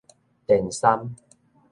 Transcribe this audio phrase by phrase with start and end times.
[0.47, 1.13] 電杉